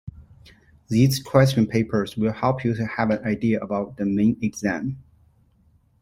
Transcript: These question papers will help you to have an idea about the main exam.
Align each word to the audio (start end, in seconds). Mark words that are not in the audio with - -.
These 0.87 1.21
question 1.21 1.67
papers 1.67 2.17
will 2.17 2.31
help 2.31 2.63
you 2.65 2.73
to 2.73 2.87
have 2.87 3.11
an 3.11 3.23
idea 3.23 3.59
about 3.61 3.97
the 3.97 4.05
main 4.07 4.35
exam. 4.41 4.97